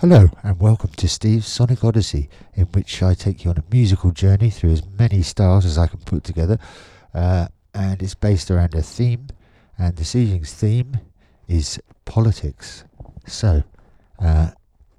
Hello, 0.00 0.30
and 0.44 0.60
welcome 0.60 0.90
to 0.90 1.08
Steve's 1.08 1.48
Sonic 1.48 1.82
Odyssey, 1.82 2.30
in 2.54 2.66
which 2.66 3.02
I 3.02 3.14
take 3.14 3.44
you 3.44 3.50
on 3.50 3.58
a 3.58 3.64
musical 3.68 4.12
journey 4.12 4.48
through 4.48 4.70
as 4.70 4.84
many 4.96 5.22
styles 5.22 5.64
as 5.66 5.76
I 5.76 5.88
can 5.88 5.98
put 5.98 6.22
together. 6.22 6.56
Uh, 7.12 7.48
and 7.74 8.00
it's 8.00 8.14
based 8.14 8.48
around 8.48 8.76
a 8.76 8.82
theme, 8.82 9.26
and 9.76 9.96
this 9.96 10.14
evening's 10.14 10.54
theme 10.54 11.00
is 11.48 11.80
politics. 12.04 12.84
So, 13.26 13.64
uh, 14.20 14.50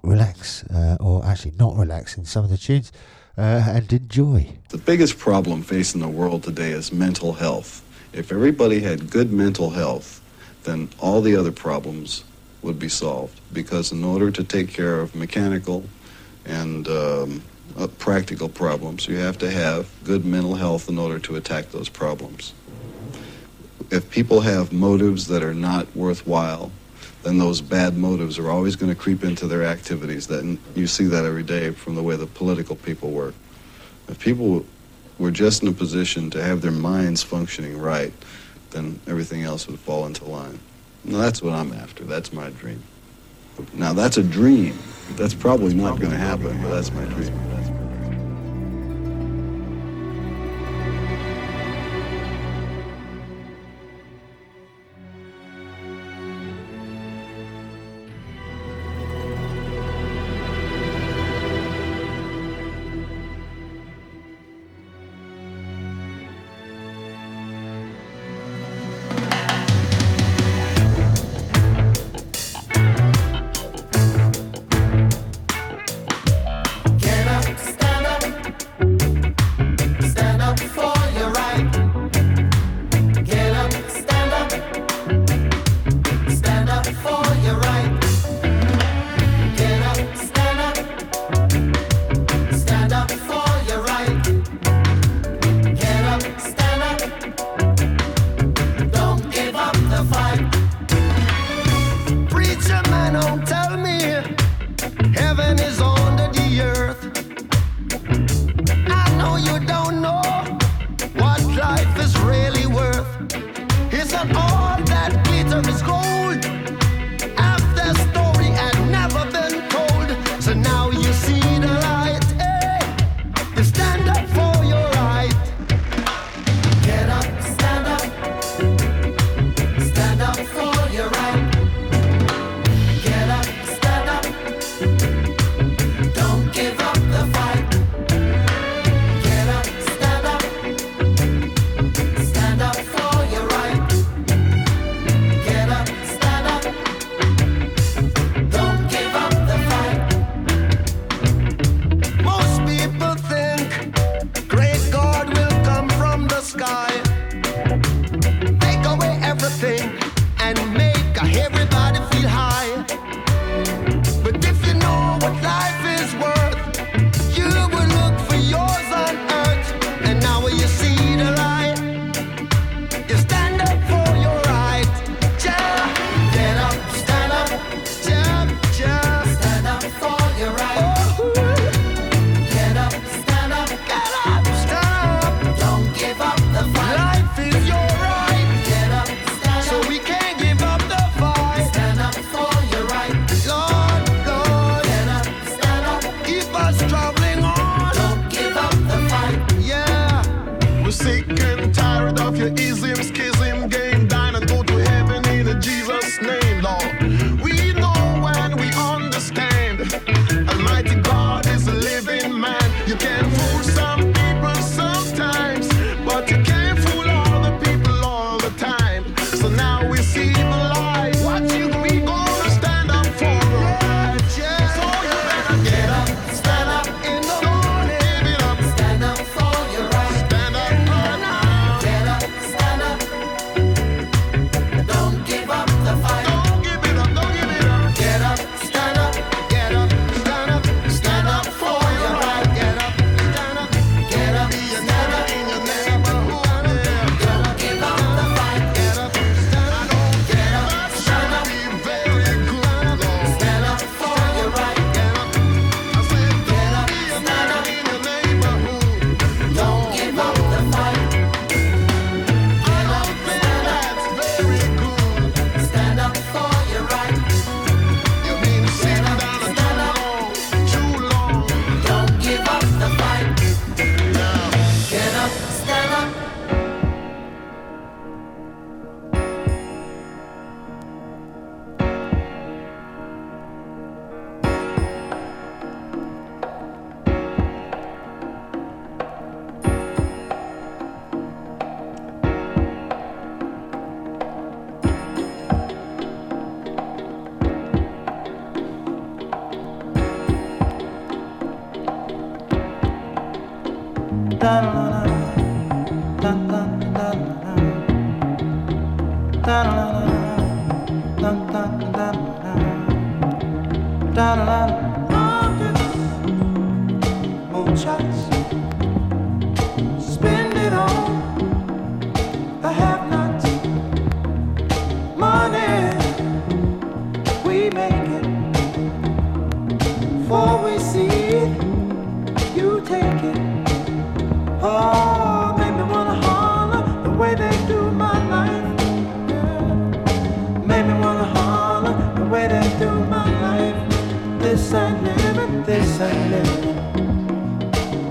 relax, 0.02 0.64
uh, 0.64 0.98
or 1.00 1.24
actually 1.24 1.54
not 1.58 1.76
relax 1.76 2.18
in 2.18 2.26
some 2.26 2.44
of 2.44 2.50
the 2.50 2.58
tunes, 2.58 2.92
uh, 3.38 3.64
and 3.68 3.90
enjoy. 3.90 4.52
The 4.68 4.76
biggest 4.76 5.18
problem 5.18 5.62
facing 5.62 6.02
the 6.02 6.08
world 6.08 6.42
today 6.42 6.72
is 6.72 6.92
mental 6.92 7.32
health. 7.32 7.82
If 8.12 8.30
everybody 8.30 8.80
had 8.80 9.10
good 9.10 9.32
mental 9.32 9.70
health, 9.70 10.20
then 10.64 10.90
all 10.98 11.22
the 11.22 11.36
other 11.36 11.52
problems 11.52 12.22
would 12.62 12.78
be 12.78 12.88
solved. 12.88 13.40
Because 13.52 13.92
in 13.92 14.04
order 14.04 14.30
to 14.30 14.44
take 14.44 14.68
care 14.72 15.00
of 15.00 15.14
mechanical 15.14 15.84
and 16.44 16.86
um, 16.88 17.42
uh, 17.76 17.86
practical 17.98 18.48
problems, 18.48 19.08
you 19.08 19.16
have 19.16 19.38
to 19.38 19.50
have 19.50 19.88
good 20.04 20.24
mental 20.24 20.54
health 20.54 20.88
in 20.88 20.98
order 20.98 21.18
to 21.20 21.36
attack 21.36 21.70
those 21.70 21.88
problems. 21.88 22.52
If 23.90 24.10
people 24.10 24.40
have 24.40 24.72
motives 24.72 25.26
that 25.28 25.42
are 25.42 25.54
not 25.54 25.94
worthwhile, 25.96 26.70
then 27.22 27.38
those 27.38 27.60
bad 27.60 27.96
motives 27.96 28.38
are 28.38 28.50
always 28.50 28.76
going 28.76 28.92
to 28.92 28.98
creep 28.98 29.24
into 29.24 29.46
their 29.46 29.64
activities. 29.64 30.26
That 30.28 30.58
you 30.74 30.86
see 30.86 31.04
that 31.04 31.24
every 31.24 31.42
day 31.42 31.70
from 31.70 31.94
the 31.94 32.02
way 32.02 32.16
the 32.16 32.26
political 32.26 32.76
people 32.76 33.10
work. 33.10 33.34
If 34.08 34.18
people 34.18 34.64
were 35.18 35.30
just 35.30 35.62
in 35.62 35.68
a 35.68 35.72
position 35.72 36.30
to 36.30 36.42
have 36.42 36.62
their 36.62 36.70
minds 36.70 37.22
functioning 37.22 37.78
right, 37.78 38.12
then 38.70 39.00
everything 39.06 39.42
else 39.42 39.66
would 39.66 39.78
fall 39.78 40.06
into 40.06 40.24
line. 40.24 40.58
Now, 41.04 41.18
that's 41.18 41.42
what 41.42 41.54
I'm 41.54 41.72
after. 41.72 42.04
That's 42.04 42.32
my 42.32 42.50
dream. 42.50 42.82
Now, 43.74 43.92
that's 43.92 44.16
a 44.16 44.22
dream. 44.22 44.78
That's 45.12 45.34
probably 45.34 45.74
not 45.74 45.98
going 45.98 46.12
to 46.12 46.18
happen, 46.18 46.60
but 46.62 46.70
that's 46.70 46.92
my 46.92 47.04
dream. 47.04 47.79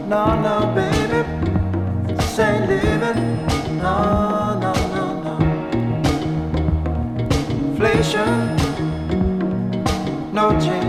No, 0.09 0.25
no, 0.41 0.73
baby, 0.73 1.21
this 2.15 2.39
ain't 2.39 2.67
leaving. 2.67 3.45
No, 3.77 4.57
no, 4.59 4.73
no, 4.95 5.05
no. 5.21 5.35
Inflation, 7.51 8.55
no 10.33 10.59
change. 10.59 10.88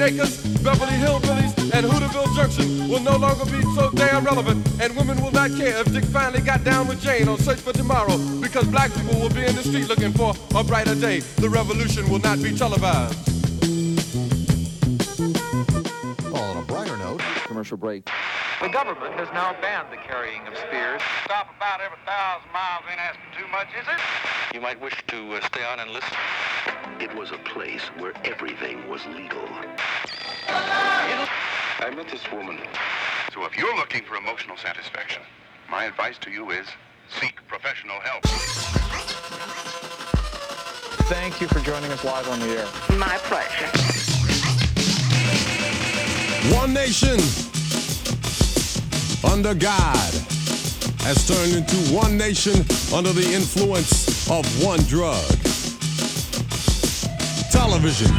Green 0.00 0.14
Acres, 0.14 0.42
Beverly 0.62 0.92
Hillbillies, 0.92 1.74
and 1.74 1.84
Hooterville 1.84 2.34
Junction 2.34 2.88
will 2.88 3.00
no 3.00 3.18
longer 3.18 3.44
be 3.44 3.60
so 3.74 3.90
damn 3.90 4.24
relevant, 4.24 4.66
and 4.80 4.96
women 4.96 5.22
will 5.22 5.30
not 5.30 5.50
care 5.50 5.76
if 5.76 5.92
Dick 5.92 6.04
finally 6.04 6.40
got 6.40 6.64
down 6.64 6.88
with 6.88 7.02
Jane 7.02 7.28
on 7.28 7.36
Search 7.36 7.58
for 7.58 7.74
Tomorrow, 7.74 8.16
because 8.40 8.66
black 8.68 8.94
people 8.94 9.20
will 9.20 9.28
be 9.28 9.44
in 9.44 9.54
the 9.54 9.62
street 9.62 9.88
looking 9.88 10.12
for 10.12 10.32
a 10.54 10.64
brighter 10.64 10.94
day. 10.94 11.20
The 11.20 11.50
revolution 11.50 12.08
will 12.08 12.20
not 12.20 12.42
be 12.42 12.56
televised. 12.56 13.18
Well, 16.32 16.44
on 16.44 16.56
a 16.56 16.62
brighter 16.62 16.96
note, 16.96 17.20
commercial 17.44 17.76
break. 17.76 18.08
The 18.62 18.68
government 18.68 19.14
has 19.14 19.28
now 19.34 19.54
banned 19.60 19.92
the 19.92 19.96
carrying 19.96 20.46
of 20.46 20.56
spears. 20.56 21.02
Stop 21.24 21.48
about 21.56 21.82
every 21.82 21.98
thousand 22.06 22.50
miles 22.52 22.84
ain't 22.90 23.00
asking 23.00 23.32
too 23.36 23.48
much, 23.52 23.68
is 23.78 23.86
it? 23.86 24.54
You 24.54 24.62
might 24.62 24.80
wish 24.80 24.96
to 25.08 25.34
uh, 25.34 25.46
stay 25.46 25.64
on 25.64 25.78
and 25.78 25.90
listen. 25.90 26.16
It 27.00 27.14
was 27.16 27.30
a 27.30 27.38
place 27.38 27.82
where 27.98 28.12
everything 28.24 28.86
was 28.88 29.06
legal. 29.06 29.40
I 30.52 31.92
met 31.94 32.08
this 32.08 32.30
woman. 32.30 32.58
So 33.34 33.44
if 33.44 33.56
you're 33.56 33.74
looking 33.76 34.02
for 34.04 34.16
emotional 34.16 34.56
satisfaction, 34.56 35.22
my 35.70 35.84
advice 35.84 36.18
to 36.18 36.30
you 36.30 36.50
is 36.50 36.66
seek 37.20 37.36
professional 37.48 37.98
help. 38.00 38.22
Thank 41.08 41.40
you 41.40 41.48
for 41.48 41.60
joining 41.60 41.90
us 41.90 42.04
live 42.04 42.28
on 42.28 42.38
the 42.40 42.46
air. 42.46 42.66
My 42.98 43.18
pleasure. 43.24 43.66
One 46.54 46.72
nation 46.72 47.18
under 49.24 49.54
God 49.54 50.12
has 51.02 51.26
turned 51.26 51.54
into 51.54 51.76
one 51.94 52.16
nation 52.16 52.64
under 52.94 53.12
the 53.12 53.28
influence 53.32 54.28
of 54.30 54.44
one 54.64 54.80
drug. 54.84 55.26
Television, 57.50 58.12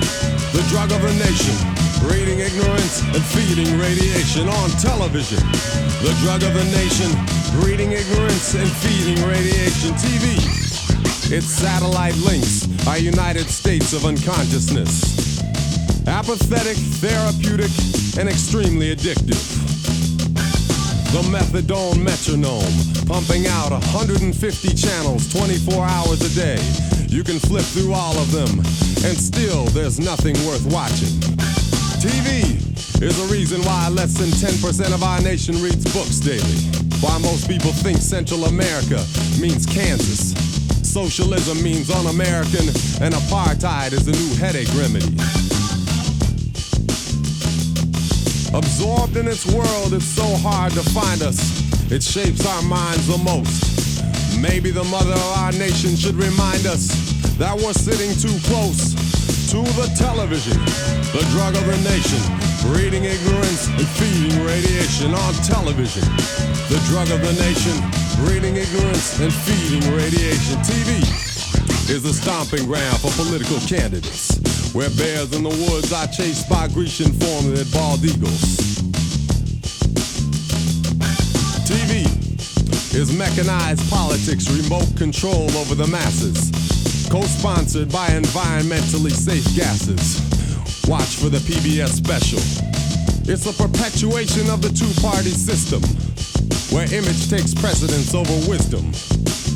the 0.52 0.66
drug 0.70 0.92
of 0.92 1.04
a 1.04 1.14
nation, 1.14 1.71
breeding 2.02 2.40
ignorance 2.40 3.02
and 3.02 3.24
feeding 3.24 3.78
radiation 3.80 4.50
on 4.50 4.70
television. 4.82 5.40
The 6.02 6.16
drug 6.22 6.44
of 6.44 6.54
the 6.54 6.66
nation, 6.74 7.10
breeding 7.62 7.92
ignorance 7.92 8.56
and 8.56 8.70
feeding 8.84 9.22
radiation. 9.28 9.94
TV, 10.02 10.38
its 11.32 11.48
satellite 11.48 12.16
links 12.18 12.68
are 12.88 12.98
United 12.98 13.48
States 13.48 13.94
of 13.94 14.06
unconsciousness. 14.06 15.42
Apathetic, 16.08 16.78
therapeutic, 17.00 17.72
and 18.18 18.28
extremely 18.28 18.96
addictive. 18.96 19.40
The 21.12 21.22
methadone 21.30 22.02
metronome, 22.02 23.06
pumping 23.06 23.46
out 23.48 23.72
150 23.72 24.74
channels 24.74 25.32
24 25.34 25.86
hours 25.86 26.22
a 26.22 26.36
day. 26.36 26.58
You 27.08 27.24
can 27.24 27.38
flip 27.40 27.66
through 27.66 27.94
all 27.94 28.18
of 28.18 28.32
them, 28.32 28.60
and 29.04 29.18
still 29.18 29.66
there's 29.66 30.00
nothing 30.00 30.36
worth 30.48 30.66
watching. 30.72 31.31
TV 32.02 32.58
is 33.00 33.14
the 33.16 33.32
reason 33.32 33.62
why 33.62 33.88
less 33.90 34.18
than 34.18 34.30
10% 34.30 34.92
of 34.92 35.04
our 35.04 35.22
nation 35.22 35.54
reads 35.62 35.86
books 35.94 36.18
daily. 36.18 36.58
Why 36.98 37.20
most 37.20 37.48
people 37.48 37.70
think 37.70 38.00
Central 38.00 38.46
America 38.46 39.06
means 39.40 39.68
Kansas. 39.68 40.34
Socialism 40.82 41.62
means 41.62 41.92
un-American, 41.92 42.66
and 43.06 43.14
apartheid 43.14 43.94
is 43.94 44.06
the 44.10 44.18
new 44.18 44.34
headache 44.42 44.74
remedy. 44.74 45.14
Absorbed 48.58 49.16
in 49.16 49.28
its 49.28 49.46
world, 49.54 49.94
it's 49.94 50.04
so 50.04 50.26
hard 50.42 50.74
to 50.74 50.82
find 50.98 51.22
us. 51.22 51.38
It 51.92 52.02
shapes 52.02 52.48
our 52.48 52.64
minds 52.64 53.06
the 53.06 53.20
most. 53.20 54.42
Maybe 54.42 54.72
the 54.72 54.86
mother 54.86 55.14
of 55.14 55.38
our 55.38 55.52
nation 55.52 55.96
should 55.96 56.16
remind 56.16 56.66
us 56.66 56.90
that 57.38 57.56
we're 57.62 57.78
sitting 57.78 58.10
too 58.18 58.34
close 58.50 59.11
to 59.52 59.60
the 59.76 59.92
television, 60.00 60.56
the 61.12 61.28
drug 61.36 61.54
of 61.60 61.66
the 61.68 61.76
nation, 61.84 62.24
breeding 62.72 63.04
ignorance 63.04 63.68
and 63.68 63.84
feeding 64.00 64.32
radiation 64.48 65.14
on 65.14 65.34
television. 65.44 66.08
The 66.72 66.80
drug 66.88 67.12
of 67.12 67.20
the 67.20 67.36
nation, 67.36 67.76
breeding 68.24 68.56
ignorance 68.56 69.20
and 69.20 69.28
feeding 69.28 69.84
radiation. 69.92 70.56
TV 70.64 71.04
is 71.92 72.02
the 72.02 72.14
stomping 72.14 72.66
ground 72.66 72.96
for 73.04 73.12
political 73.20 73.60
candidates, 73.68 74.40
where 74.72 74.90
bears 74.92 75.36
in 75.36 75.44
the 75.44 75.56
woods 75.68 75.92
are 75.92 76.08
chased 76.08 76.48
by 76.48 76.70
Grecian 76.70 77.12
formulated 77.12 77.68
bald 77.74 78.06
eagles. 78.06 78.56
TV 81.68 82.08
is 82.96 83.12
mechanized 83.12 83.84
politics, 83.90 84.48
remote 84.48 84.96
control 84.96 85.52
over 85.60 85.76
the 85.76 85.88
masses, 85.88 86.61
co-sponsored 87.12 87.92
by 87.92 88.08
environmentally 88.08 89.12
safe 89.12 89.44
gases. 89.54 90.24
Watch 90.88 91.20
for 91.20 91.28
the 91.28 91.44
PBS 91.44 91.92
special. 92.00 92.40
It's 93.28 93.44
a 93.44 93.52
perpetuation 93.52 94.48
of 94.48 94.64
the 94.64 94.72
two-party 94.72 95.36
system, 95.36 95.84
where 96.72 96.88
image 96.96 97.30
takes 97.30 97.54
precedence 97.54 98.16
over 98.16 98.32
wisdom, 98.48 98.96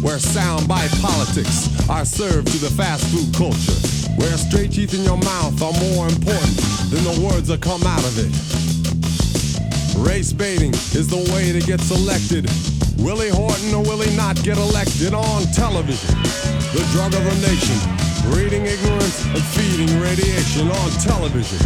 where 0.04 0.20
soundbite 0.20 0.92
politics 1.00 1.72
are 1.88 2.04
served 2.04 2.52
to 2.52 2.58
the 2.60 2.70
fast 2.76 3.08
food 3.08 3.32
culture, 3.32 3.80
where 4.20 4.36
straight 4.36 4.76
teeth 4.76 4.94
in 4.94 5.08
your 5.08 5.18
mouth 5.24 5.56
are 5.64 5.76
more 5.96 6.12
important 6.12 6.60
than 6.92 7.08
the 7.08 7.24
words 7.24 7.48
that 7.48 7.64
come 7.64 7.88
out 7.88 8.04
of 8.04 8.20
it. 8.20 8.36
Race 10.04 10.34
baiting 10.34 10.74
is 10.92 11.08
the 11.08 11.24
way 11.32 11.56
to 11.56 11.64
get 11.64 11.80
selected. 11.80 12.52
Willie 13.00 13.32
Horton 13.32 13.72
or 13.72 13.84
will 13.88 14.04
he 14.04 14.12
not 14.18 14.36
get 14.44 14.58
elected 14.58 15.14
on 15.14 15.48
television? 15.56 16.65
The 16.76 16.84
drug 16.92 17.16
of 17.16 17.24
the 17.24 17.48
nation, 17.48 17.80
breeding 18.28 18.66
ignorance 18.66 19.24
and 19.24 19.42
feeding 19.56 19.98
radiation 20.02 20.68
on 20.68 20.92
television. 21.00 21.58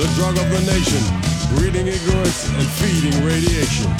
The 0.00 0.08
drug 0.16 0.38
of 0.38 0.48
the 0.48 0.64
nation, 0.64 1.04
breeding 1.52 1.86
ignorance 1.86 2.48
and 2.56 2.66
feeding 2.80 3.12
radiation. 3.26 3.92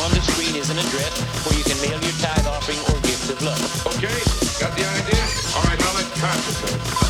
On 0.00 0.08
the 0.16 0.22
screen 0.32 0.56
is 0.56 0.70
an 0.70 0.78
address 0.78 1.20
where 1.44 1.58
you 1.58 1.64
can 1.64 1.76
mail 1.84 2.00
your 2.00 2.16
tithe 2.24 2.46
offering 2.46 2.80
or 2.88 2.96
gift 3.02 3.28
of 3.28 3.42
love. 3.42 3.60
Okay, 4.00 4.16
got 4.64 4.72
the 4.72 4.86
idea? 4.96 5.22
All 5.52 5.62
right, 5.68 5.78
now 5.78 5.92
let's 5.92 6.20
concentrate. 6.22 7.05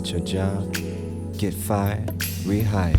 At 0.00 0.12
your 0.12 0.20
job, 0.20 0.72
get 1.36 1.52
fired, 1.52 2.06
rehired, 2.46 2.96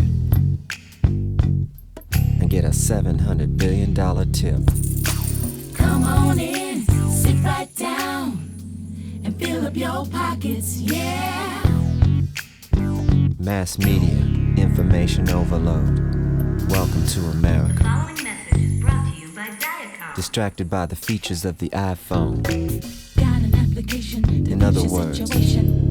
and 1.04 2.48
get 2.48 2.64
a 2.64 2.68
$700 2.70 3.58
billion 3.58 3.96
tip. 4.32 4.62
Come 5.74 6.04
on 6.04 6.40
in, 6.40 6.86
sit 7.10 7.44
right 7.44 7.76
down, 7.76 8.54
and 9.26 9.36
fill 9.36 9.66
up 9.66 9.76
your 9.76 10.06
pockets, 10.06 10.78
yeah. 10.78 11.64
Mass 13.40 13.80
media, 13.80 14.20
information 14.64 15.28
overload. 15.32 15.98
Welcome 16.70 17.08
to 17.08 17.20
America. 17.32 17.84
Following 17.84 18.24
message 18.24 18.62
is 18.62 18.80
brought 18.80 19.12
to 19.12 19.20
you 19.20 19.28
by 19.30 19.48
Viacom. 19.48 20.16
Distracted 20.16 20.70
by 20.70 20.86
the 20.86 20.96
features 20.96 21.46
of 21.46 21.58
the 21.58 21.70
iPhone. 21.70 22.44
Got 23.16 23.42
an 23.42 23.56
application 23.56 24.46
In 24.46 24.62
other 24.62 24.84
words, 24.84 25.18
situation. 25.18 25.91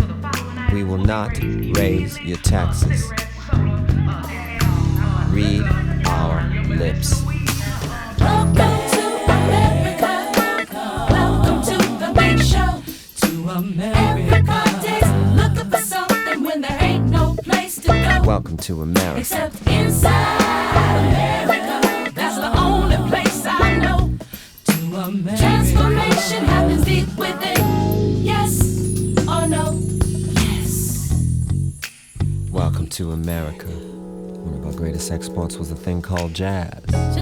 We 0.71 0.85
will 0.85 0.97
not 0.97 1.37
raise 1.77 2.17
your 2.21 2.37
taxes. 2.37 3.11
Read 5.29 5.63
our 6.05 6.49
lips. 6.67 7.23
Welcome 8.17 8.55
to 8.55 9.03
America. 9.25 10.31
Welcome 11.09 11.61
to 11.63 11.77
the 11.99 12.13
big 12.15 12.41
show. 12.41 12.81
To 13.27 13.49
America. 13.49 14.63
Looking 15.35 15.69
for 15.69 15.77
something 15.77 16.43
when 16.43 16.61
there 16.61 16.77
ain't 16.79 17.09
no 17.09 17.35
place 17.43 17.75
to 17.81 17.87
go. 17.87 18.21
Welcome 18.25 18.55
to 18.57 18.81
America. 18.81 19.19
Except 19.19 19.67
inside 19.67 20.39
America. 21.09 22.11
That's 22.15 22.37
the 22.37 22.57
only 22.57 22.97
place 23.09 23.45
I 23.45 23.77
know. 23.77 24.13
To 24.67 24.73
America. 25.01 25.37
Transformation 25.37 26.45
happens 26.45 26.85
deep 26.85 27.17
within. 27.17 28.00
To 33.01 33.13
America. 33.13 33.65
One 33.65 34.53
of 34.53 34.65
our 34.67 34.73
greatest 34.73 35.11
exports 35.11 35.57
was 35.57 35.71
a 35.71 35.75
thing 35.75 36.03
called 36.03 36.35
jazz. 36.35 36.83
I 36.93 37.21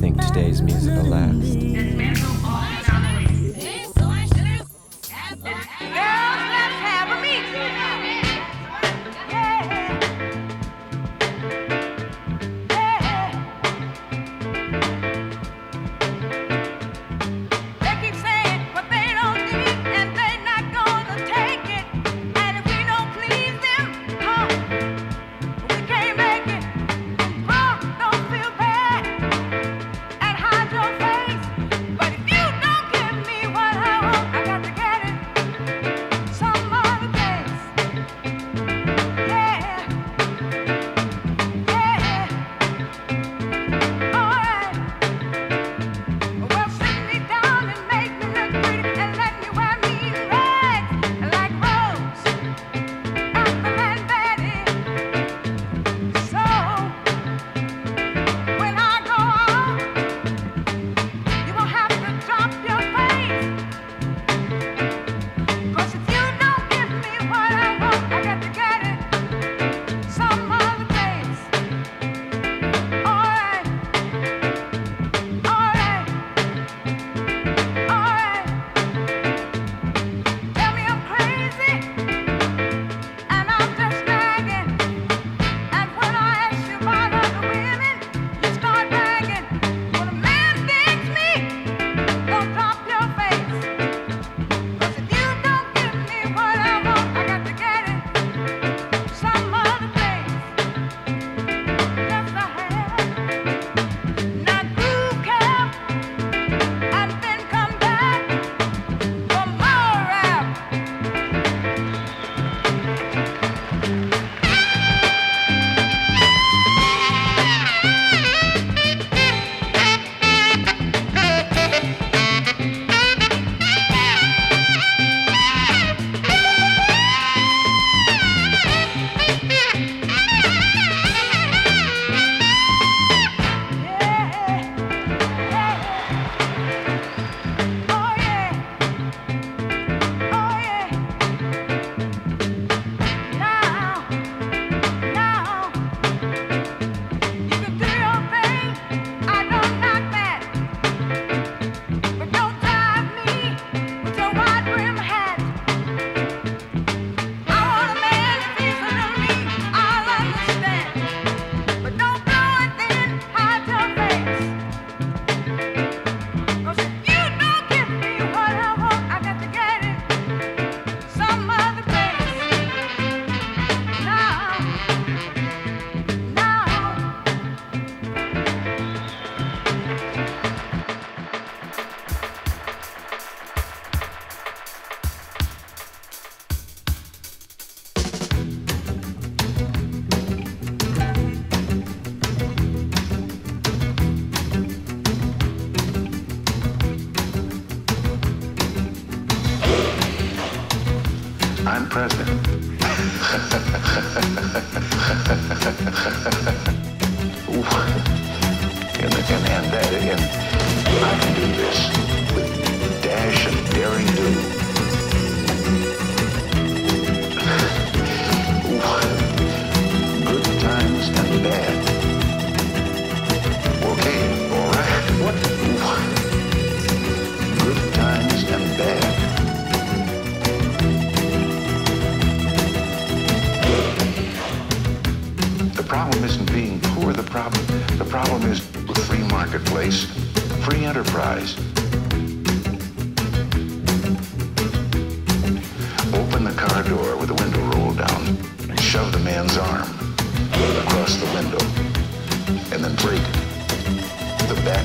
Think 0.00 0.20
today's 0.20 0.60
music 0.60 0.96
will 0.96 1.04
last. 1.04 1.61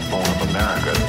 Backbone 0.09 0.41
of 0.41 0.49
America 0.49 1.06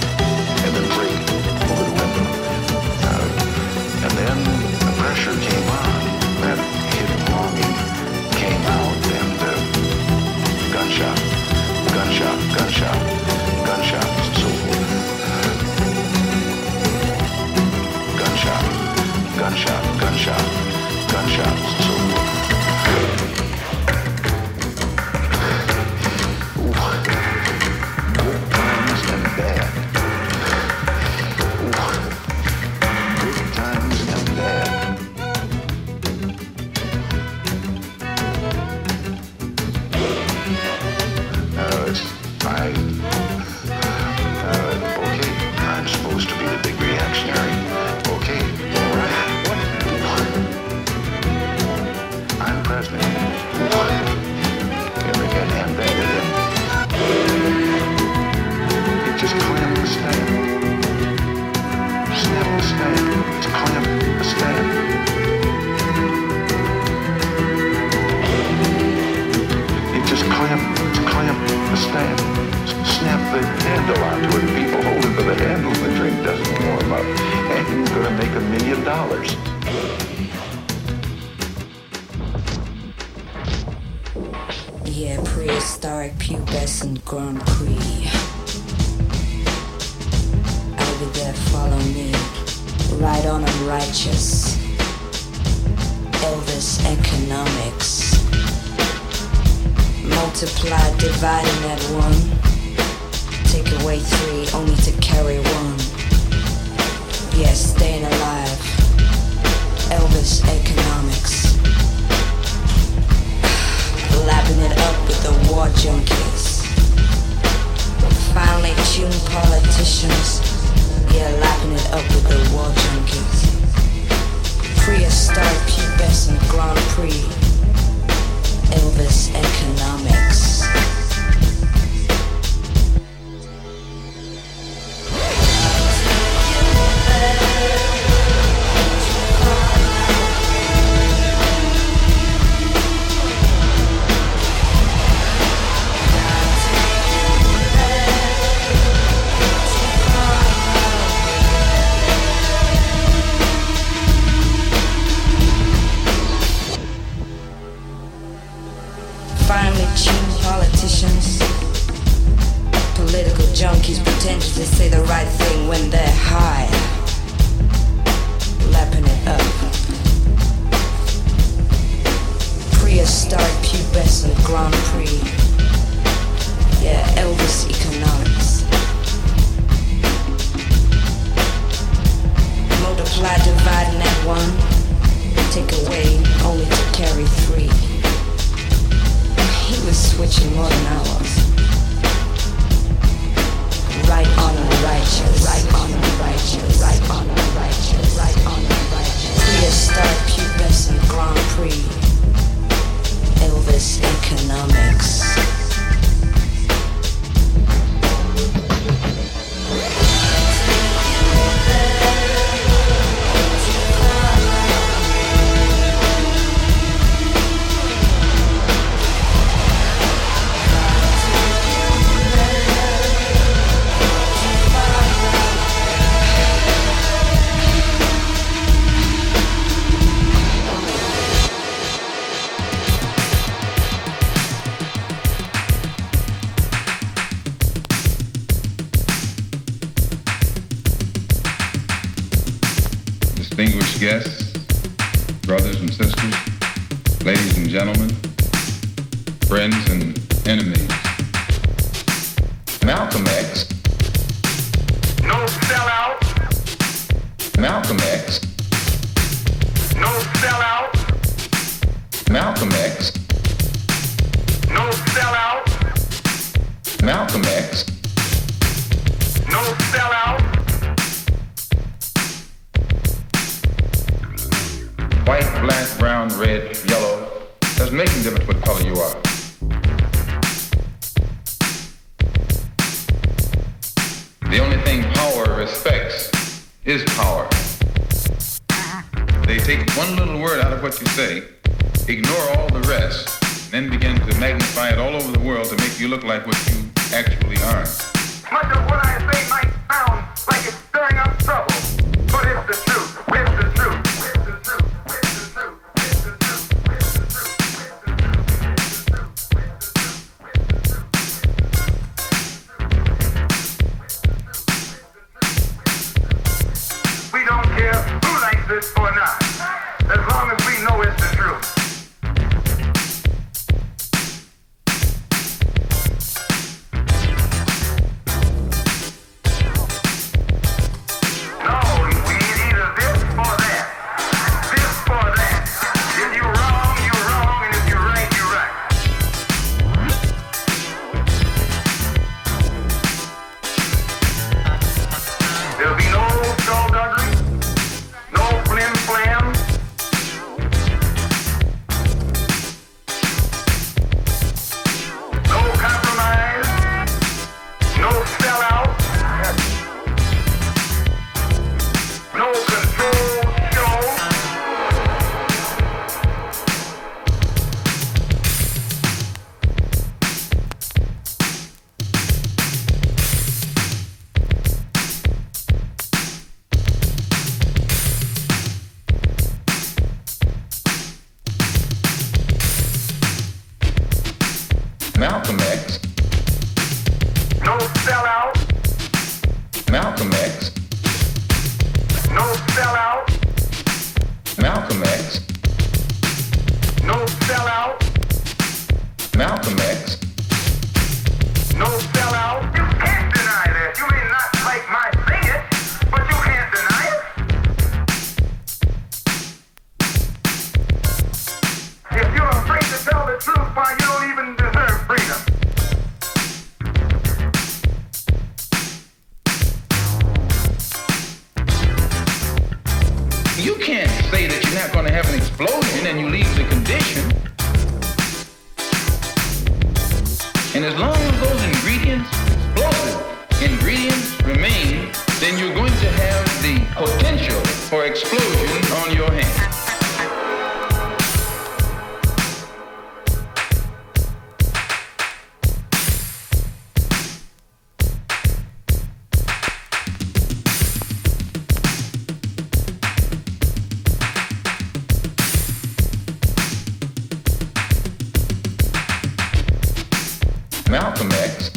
Malcolm 460.89 461.31
X. 461.33 461.71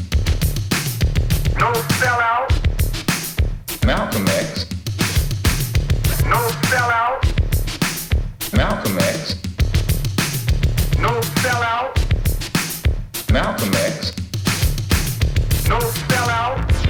No 1.59 1.73
sellout. 1.99 2.47
Malcolm 3.85 4.25
X. 4.25 4.65
No 6.25 6.37
sellout. 6.69 7.21
Malcolm 8.53 8.97
X. 8.99 9.35
No 10.97 11.19
sellout. 11.41 11.99
Malcolm 13.33 13.73
X. 13.73 14.13
No 15.67 15.79
sellout. 15.79 16.80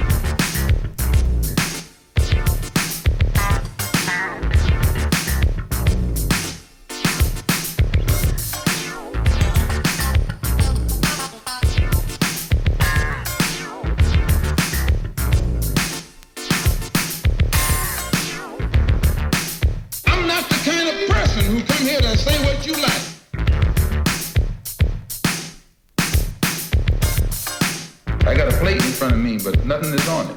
Nothing 29.72 29.94
is 29.94 30.08
on 30.10 30.26
it. 30.30 30.36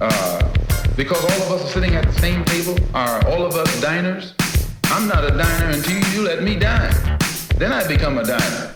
Uh, 0.00 0.52
because 0.96 1.22
all 1.22 1.42
of 1.42 1.52
us 1.52 1.64
are 1.66 1.72
sitting 1.72 1.94
at 1.94 2.04
the 2.04 2.12
same 2.14 2.44
table, 2.46 2.76
are 2.94 3.24
all 3.28 3.46
of 3.46 3.54
us 3.54 3.80
diners? 3.80 4.34
I'm 4.86 5.06
not 5.06 5.22
a 5.22 5.28
diner 5.28 5.70
until 5.70 6.02
you 6.12 6.22
let 6.22 6.42
me 6.42 6.58
dine. 6.58 6.92
Then 7.58 7.72
I 7.72 7.86
become 7.86 8.18
a 8.18 8.24
diner. 8.24 8.74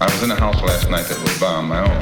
I 0.00 0.04
was 0.06 0.22
in 0.22 0.30
a 0.30 0.40
house 0.40 0.62
last 0.62 0.88
night 0.88 1.04
that 1.04 1.20
was 1.20 1.38
bombed. 1.38 1.68
My 1.68 1.80
own 1.80 1.95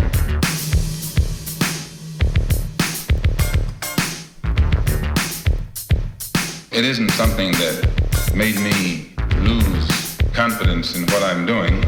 It 6.74 6.84
isn't 6.84 7.12
something 7.12 7.52
that 7.52 8.34
made 8.34 8.56
me 8.56 9.12
lose 9.46 10.16
confidence 10.32 10.96
in 10.96 11.06
what 11.06 11.22
I'm 11.22 11.46
doing. 11.46 11.80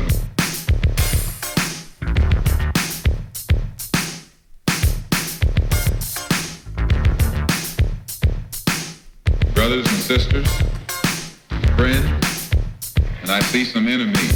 Brothers 9.54 9.88
and 9.88 9.98
sisters, 9.98 10.46
friends, 11.74 12.52
and 13.22 13.32
I 13.32 13.40
see 13.40 13.64
some 13.64 13.88
enemies. 13.88 14.35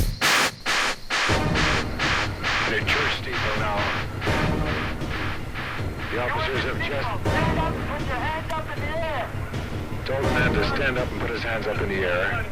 up 11.70 11.80
in 11.83 11.88
the 11.88 12.00
air. 12.04 12.44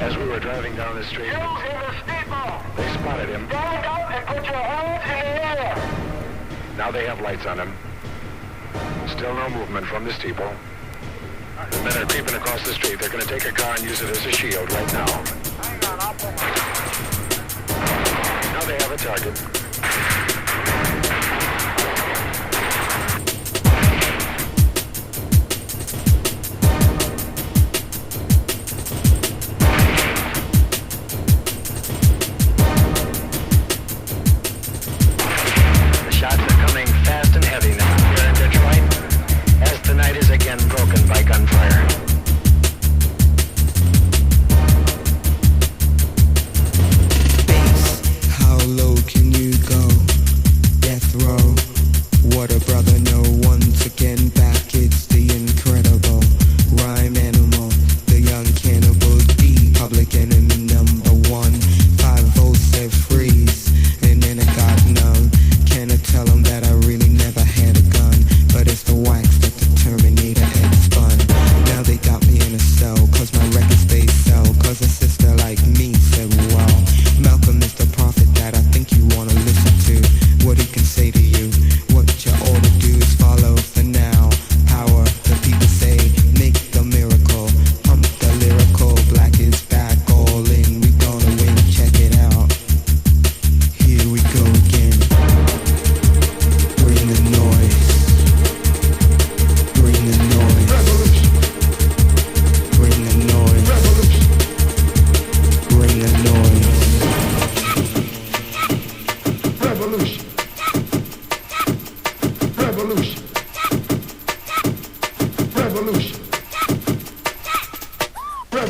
As 0.00 0.14
we 0.18 0.26
were 0.26 0.38
driving 0.38 0.76
down 0.76 0.94
the 0.94 1.04
street, 1.04 1.30
they 1.30 2.92
spotted 2.92 3.28
him. 3.30 3.48
Stand 3.48 3.86
up 3.86 4.10
and 4.10 4.26
put 4.26 4.44
your 4.44 4.54
hands 4.54 5.02
in 5.04 5.34
the 5.34 5.62
air. 5.62 5.74
Now 6.76 6.90
they 6.90 7.06
have 7.06 7.22
lights 7.22 7.46
on 7.46 7.58
him. 7.58 7.72
Still 9.08 9.34
no 9.34 9.48
movement 9.48 9.86
from 9.86 10.04
the 10.04 10.12
steeple. 10.12 10.50
The 11.70 11.82
men 11.82 11.96
are 11.96 12.06
creeping 12.06 12.34
across 12.34 12.62
the 12.66 12.74
street. 12.74 13.00
They're 13.00 13.08
going 13.08 13.24
to 13.24 13.28
take 13.28 13.46
a 13.46 13.52
car 13.52 13.74
and 13.74 13.82
use 13.82 14.02
it 14.02 14.10
as 14.10 14.26
a 14.26 14.32
shield 14.32 14.70
right 14.72 14.92
now. 14.92 15.06
Now 18.52 18.64
they 18.66 18.76
have 18.76 18.92
a 18.92 18.96
target. 18.98 19.57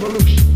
revolution. 0.00 0.47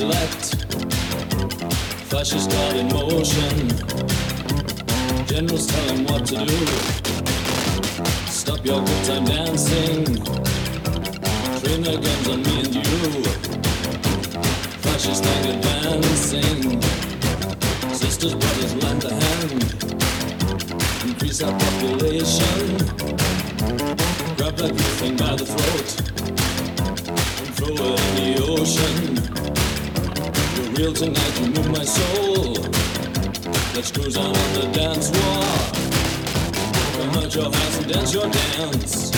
select. 0.00 0.44
Flashes 2.08 2.46
caught 2.46 2.76
in 2.76 2.88
motion. 2.88 3.56
Generals 5.26 5.66
tell 5.66 5.88
him 5.92 6.04
what 6.08 6.24
to 6.24 6.36
do. 6.50 6.60
Stop 8.40 8.64
your 8.64 8.80
good 8.86 9.04
time 9.04 9.24
dancing. 9.26 10.04
Train 11.60 11.80
their 11.86 12.00
guns 12.04 12.28
on 12.32 12.38
me 12.46 12.54
and 12.64 12.74
you. 12.76 12.98
Flashes 14.82 15.20
like 15.26 15.46
advancing. 15.54 16.80
Sisters, 18.00 18.34
brothers, 18.40 18.74
lend 18.82 19.04
a 19.04 19.12
hand. 19.22 19.62
Increase 21.08 21.42
our 21.42 21.52
population. 21.64 22.64
Grab 24.36 24.54
that 24.60 24.72
thing 24.98 25.16
by 25.22 25.34
the 25.40 25.46
throat 25.52 25.88
and 27.40 27.50
throw 27.56 27.74
it 27.74 28.00
in 28.08 28.14
the 28.16 28.30
ocean 28.48 29.59
real 30.74 30.92
tonight, 30.92 31.40
you 31.40 31.46
move 31.46 31.70
my 31.70 31.84
soul. 31.84 32.54
Let's 33.74 33.90
cruise 33.90 34.16
on 34.16 34.30
up 34.30 34.52
the 34.54 34.70
dance 34.72 35.10
floor. 35.10 35.44
Come 36.96 37.22
out 37.22 37.34
your 37.34 37.44
house 37.44 37.78
and 37.78 37.92
dance 37.92 38.12
your 38.14 38.28
dance. 38.28 39.10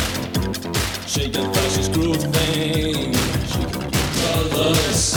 Shake 1.06 1.32
that 1.32 1.54
fascist 1.54 1.92
groove 1.92 2.22
thing. 2.34 3.12
Brothers, 4.20 5.16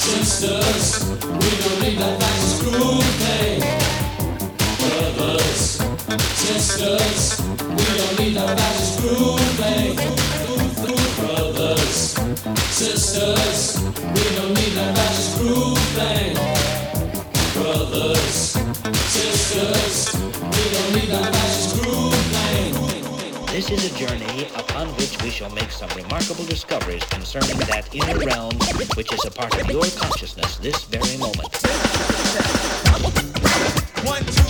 sisters, 0.00 1.10
we 1.10 1.50
don't 1.62 1.80
need 1.82 1.98
that 1.98 2.20
fascist 2.20 2.62
groove 2.62 3.04
thing. 3.24 3.60
Brothers, 4.80 5.80
sisters, 6.36 7.40
we 7.58 7.84
don't 7.98 8.18
need 8.18 8.34
that 8.36 8.58
fascist 8.58 9.00
groove 9.00 9.40
thing 9.60 10.49
sisters. 11.76 12.16
We 13.80 14.36
don't 14.36 14.54
need 14.54 14.72
that 14.74 14.96
thing. 15.94 16.34
Brothers, 17.54 18.56
sisters. 19.10 20.14
We 20.14 20.74
don't 20.74 20.94
need 20.94 21.08
that 21.10 21.32
thing. 21.32 21.40
This 23.46 23.70
is 23.70 23.92
a 23.92 23.98
journey 23.98 24.46
upon 24.56 24.88
which 24.96 25.22
we 25.22 25.30
shall 25.30 25.50
make 25.50 25.70
some 25.70 25.90
remarkable 25.90 26.44
discoveries 26.44 27.04
concerning 27.04 27.58
that 27.58 27.94
inner 27.94 28.18
realm 28.18 28.54
which 28.96 29.12
is 29.12 29.24
a 29.26 29.30
part 29.30 29.54
of 29.60 29.70
your 29.70 29.84
consciousness 29.98 30.56
this 30.56 30.84
very 30.84 31.16
moment. 31.18 31.54
One, 34.04 34.24
two. 34.24 34.49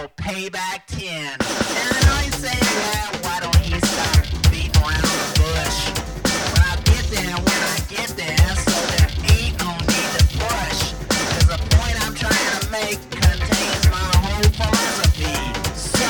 for 0.00 0.08
Payback 0.22 0.86
10. 0.86 1.12
And 1.12 1.38
I 1.40 2.00
know 2.06 2.24
you 2.24 2.32
say, 2.32 2.58
well, 2.58 3.10
why 3.24 3.40
don't 3.40 3.56
he 3.56 3.78
start 3.80 4.24
beating 4.50 4.76
around 4.80 5.02
the 5.02 5.28
bush? 5.36 5.78
But 6.24 6.62
I 6.64 6.76
get 6.88 7.04
there 7.12 7.36
when 7.36 7.60
I 7.74 7.78
get 7.88 8.08
there, 8.16 8.48
so 8.64 8.76
there 8.92 9.10
ain't 9.36 9.58
no 9.60 9.70
need 9.92 10.10
to 10.16 10.24
push. 10.40 10.80
Cause 11.04 11.46
the 11.52 11.60
point 11.76 11.96
I'm 12.06 12.14
trying 12.14 12.60
to 12.60 12.70
make 12.70 12.98
contains 13.10 13.84
my 13.90 14.08
whole 14.24 14.48
philosophy. 14.56 15.36
So, 15.76 16.08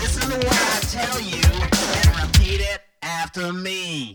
listen 0.00 0.30
to 0.30 0.38
what 0.46 0.62
I 0.72 0.80
tell 0.88 1.20
you 1.20 1.44
and 1.98 2.06
repeat 2.22 2.60
it 2.60 2.80
after 3.02 3.52
me. 3.52 4.12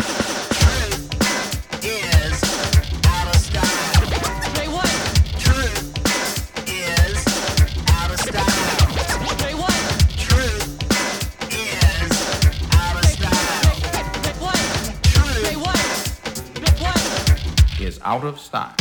Out 18.11 18.25
of 18.25 18.37
style. 18.37 18.80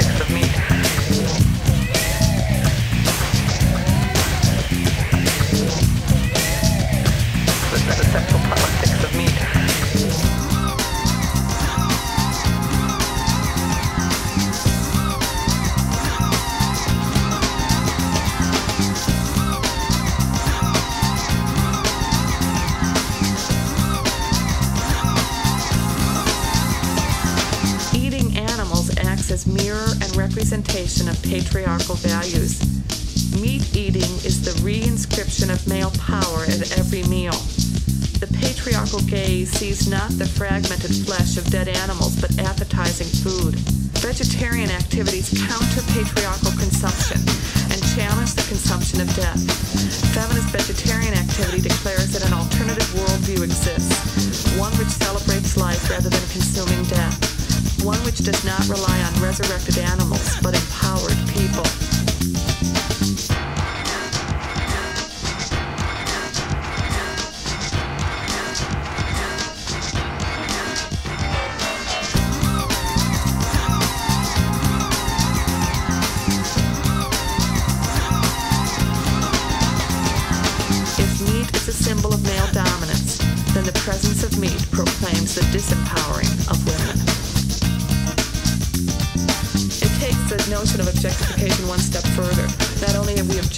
of 30.81 31.21
patriarchal 31.21 31.93
values. 32.01 32.57
Meat 33.37 33.61
eating 33.77 34.09
is 34.25 34.41
the 34.41 34.49
reinscription 34.65 35.53
of 35.53 35.61
male 35.69 35.93
power 36.01 36.41
at 36.49 36.73
every 36.73 37.05
meal. 37.05 37.37
The 38.17 38.25
patriarchal 38.41 39.05
gaze 39.05 39.51
sees 39.53 39.87
not 39.87 40.09
the 40.17 40.25
fragmented 40.25 40.89
flesh 41.05 41.37
of 41.37 41.45
dead 41.53 41.67
animals, 41.69 42.19
but 42.19 42.33
appetizing 42.41 43.05
food. 43.21 43.53
Vegetarian 44.01 44.71
activities 44.71 45.29
counter 45.45 45.85
patriarchal 45.93 46.57
consumption 46.57 47.21
and 47.69 47.79
challenge 47.93 48.33
the 48.33 48.45
consumption 48.49 49.01
of 49.05 49.07
death. 49.13 49.37
Feminist 50.17 50.49
vegetarian 50.49 51.13
activity 51.13 51.61
declares 51.61 52.09
that 52.09 52.25
an 52.25 52.33
alternative 52.33 52.89
worldview 52.97 53.45
exists, 53.45 54.57
one 54.57 54.73
which 54.81 54.89
celebrates 54.89 55.57
life 55.57 55.91
rather 55.93 56.09
than 56.09 56.25
consuming 56.33 56.81
death 56.89 57.30
one 57.83 57.97
which 58.05 58.19
does 58.19 58.43
not 58.45 58.67
rely 58.67 59.01
on 59.01 59.13
resurrected 59.21 59.77
animals 59.77 60.37
but 60.41 60.53
empowered 60.53 61.17
people. 61.29 61.65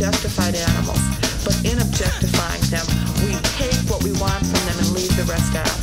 Objectified 0.04 0.54
animals, 0.54 0.99
but 1.45 1.56
in 1.64 1.80
objectifying 1.80 2.60
them, 2.68 2.84
we 3.24 3.32
take 3.56 3.72
what 3.88 4.04
we 4.04 4.12
want 4.20 4.43
from 4.43 4.60
them 4.68 4.78
and 4.84 4.91
leave 4.91 5.16
the 5.16 5.24
rest 5.24 5.56
out. 5.56 5.80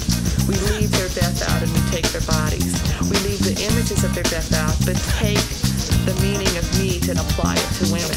We 0.47 0.61
leave 0.77 0.91
their 0.93 1.09
death 1.09 1.41
out 1.49 1.63
and 1.63 1.73
we 1.73 1.81
take 1.89 2.05
their 2.13 2.21
bodies. 2.29 2.77
We 3.09 3.17
leave 3.25 3.41
the 3.41 3.57
images 3.65 4.05
of 4.05 4.15
their 4.15 4.25
death 4.25 4.53
out, 4.53 4.77
but 4.85 5.01
take 5.17 5.41
the 6.05 6.13
meaning 6.21 6.55
of 6.59 6.69
meat 6.79 7.09
and 7.09 7.19
apply 7.19 7.57
it 7.57 7.65
to 7.81 7.89
women. 7.89 8.13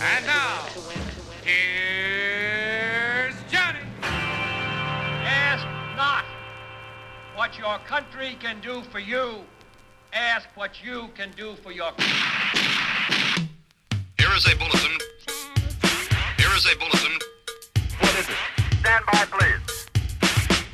And 0.00 0.24
now, 0.24 0.64
here's 1.44 3.36
Johnny. 3.52 3.84
Ask 4.00 5.66
not 5.94 6.24
what 7.36 7.58
your 7.58 7.76
country 7.80 8.38
can 8.40 8.62
do 8.62 8.82
for 8.90 8.98
you. 8.98 9.44
Ask 10.14 10.48
what 10.54 10.82
you 10.82 11.10
can 11.14 11.32
do 11.36 11.54
for 11.56 11.70
your 11.70 11.92
country. 11.92 12.73
Here 14.34 14.50
is 14.50 14.52
a 14.52 14.56
bulletin. 14.58 14.98
Here 16.38 16.54
is 16.56 16.66
a 16.66 16.76
bulletin. 16.76 17.18
What 18.00 18.18
is 18.18 18.28
it? 18.28 18.36
Stand 18.80 19.04
by, 19.06 19.24
please. 19.30 19.86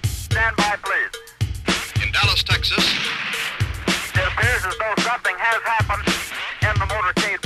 Stand 0.09 0.57
by, 0.57 0.77
please. 0.83 2.03
In 2.03 2.11
Dallas, 2.11 2.43
Texas, 2.43 2.83
It 4.17 4.27
appears 4.33 4.65
as 4.65 4.79
though 4.79 4.95
something 5.03 5.37
has 5.37 5.61
happened 5.61 6.09
in 6.63 6.73
the 6.81 6.87
motorcade 6.87 7.43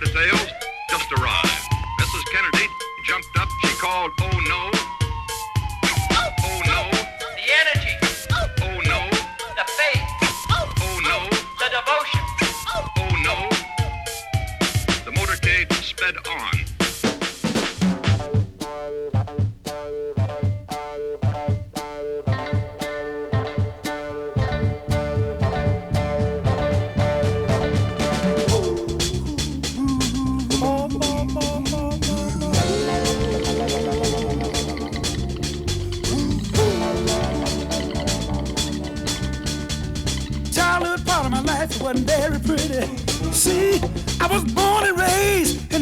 to 0.00 0.06
say. 0.08 0.45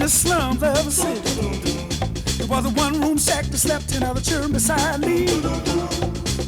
The 0.05 0.11
slums 0.11 0.63
of 0.63 0.85
the 0.85 0.91
city. 0.91 2.43
It 2.43 2.47
was 2.47 2.67
a 2.67 2.69
one-room 2.69 3.17
shack 3.17 3.47
that 3.47 3.57
slept 3.57 3.97
in 3.97 4.03
other 4.03 4.21
children 4.21 4.53
beside 4.53 5.01
me. 5.01 5.25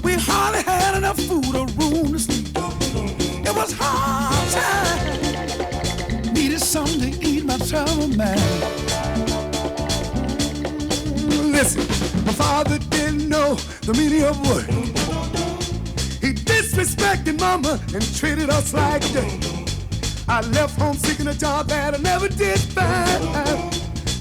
We 0.04 0.12
hardly 0.12 0.62
had 0.62 0.94
enough 0.94 1.16
food 1.16 1.56
or 1.56 1.66
room 1.80 2.12
to 2.12 2.18
sleep. 2.18 2.48
It 2.54 3.56
was 3.56 3.72
hard 3.72 4.46
time. 4.52 6.34
Needed 6.34 6.60
something 6.60 7.12
to 7.12 7.26
eat 7.26 7.46
my 7.46 7.56
trouble 7.56 8.08
man. 8.08 8.36
Listen, 11.50 11.80
my 12.26 12.32
father 12.32 12.78
didn't 12.90 13.26
know 13.26 13.54
the 13.88 13.94
meaning 13.94 14.24
of 14.24 14.38
work. 14.46 14.68
He 16.20 16.34
disrespected 16.34 17.40
mama 17.40 17.80
and 17.94 18.04
treated 18.16 18.50
us 18.50 18.74
like 18.74 19.00
dirt. 19.12 19.55
I 20.28 20.40
left 20.40 20.78
home 20.80 20.96
seeking 20.96 21.28
a 21.28 21.34
job 21.34 21.68
that 21.68 21.94
I 21.94 21.98
never 21.98 22.28
did 22.28 22.58
find. 22.58 23.72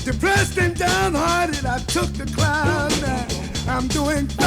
Depressed 0.04 0.58
and 0.60 0.76
downhearted, 0.78 1.66
I 1.66 1.80
took 1.80 2.14
the 2.14 2.26
climb. 2.26 2.92
I'm 3.68 3.88
doing 3.88 4.28
fine 4.28 4.46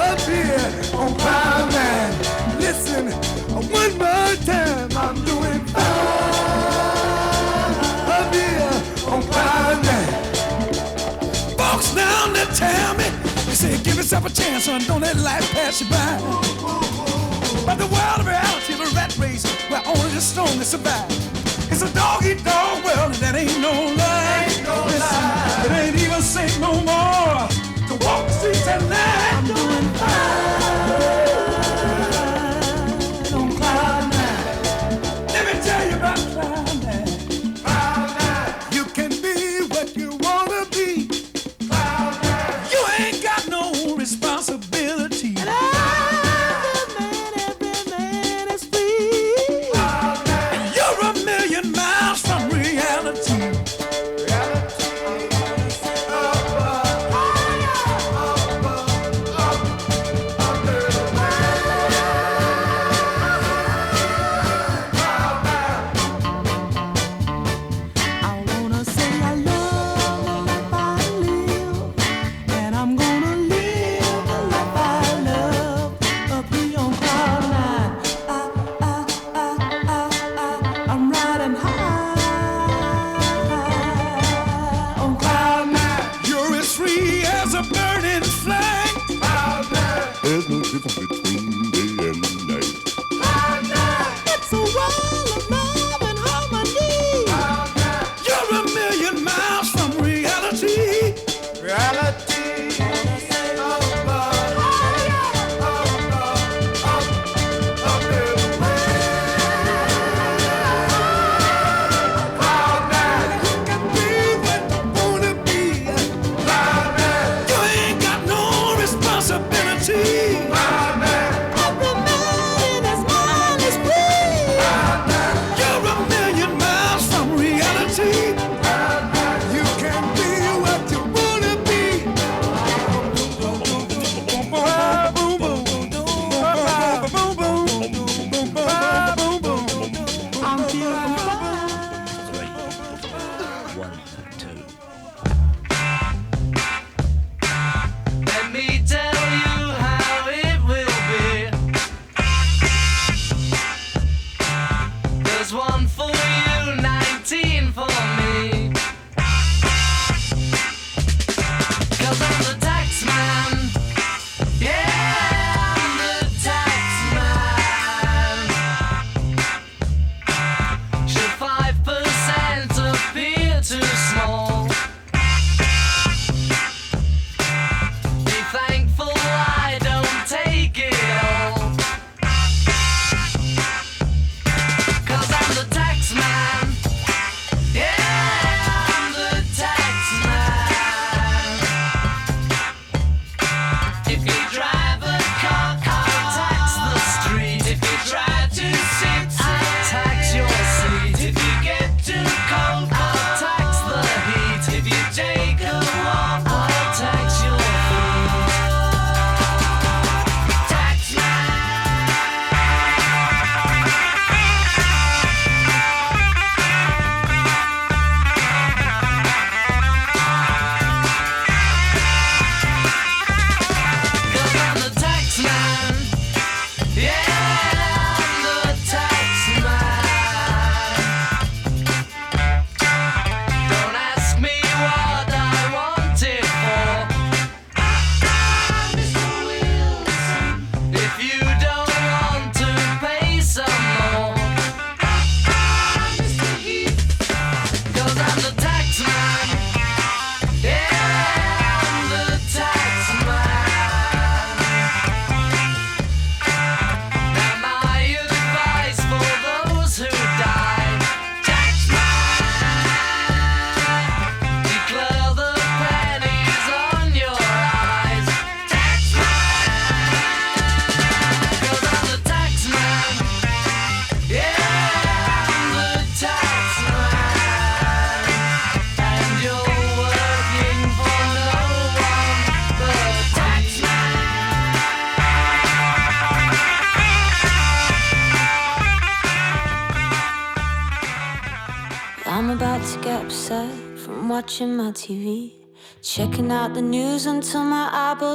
up 0.00 0.20
here 0.20 0.72
on 0.94 1.14
Cloud 1.14 1.72
Nine. 1.72 2.18
Listen, 2.58 3.12
one 3.52 3.98
more 3.98 4.34
time, 4.46 4.90
I'm 4.96 5.22
doing 5.26 5.60
fine 5.66 5.84
up 8.08 8.34
here 8.34 8.82
on 9.12 9.22
Cloud 9.24 9.84
Nine. 9.84 10.12
Folks 11.58 11.94
down 11.94 12.32
there 12.32 12.46
tell 12.46 12.94
me, 12.94 13.04
they 13.44 13.54
say, 13.54 13.76
give 13.82 13.96
yourself 13.96 14.24
a 14.24 14.30
chance, 14.30 14.64
son, 14.64 14.80
don't 14.86 15.02
let 15.02 15.16
life 15.16 15.52
pass 15.52 15.82
you 15.82 15.88
by. 15.90 16.18
But 17.68 17.76
the 17.76 17.86
world 17.88 18.20
of 18.20 18.26
reality, 18.26 18.72
the 18.72 18.90
rat 18.96 19.14
race, 19.18 19.44
where 19.68 19.82
only 19.84 20.08
the 20.14 20.22
strongest 20.22 20.70
survive. 20.70 21.04
It's 21.70 21.82
a 21.82 21.92
dog 21.92 22.24
eat 22.24 22.42
dog 22.42 22.82
world, 22.82 23.12
and 23.12 23.20
that 23.20 23.34
ain't 23.34 23.60
no 23.60 23.92
lie. 23.92 24.48
Listen, 24.86 25.66
it 25.66 25.76
ain't 25.76 25.96
even 26.02 26.22
safe 26.22 26.58
no 26.60 26.72
more 26.72 27.44
to 27.88 28.06
walk 28.06 28.26
the 28.26 28.32
streets 28.32 28.66
at 28.66 28.80
night. 28.88 29.34
I'm 29.34 29.44
doing 29.44 29.94
fine 30.00 30.67